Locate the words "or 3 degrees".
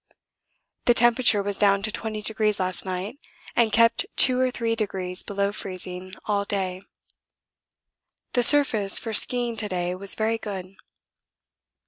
4.39-5.21